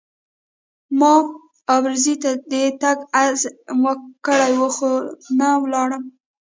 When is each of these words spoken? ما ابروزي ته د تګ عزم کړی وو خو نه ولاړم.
ما 0.99 1.13
ابروزي 1.75 2.15
ته 2.23 2.31
د 2.49 2.51
تګ 2.81 2.97
عزم 3.21 3.79
کړی 4.25 4.51
وو 4.59 4.69
خو 4.75 4.91
نه 5.39 5.47
ولاړم. 5.63 6.03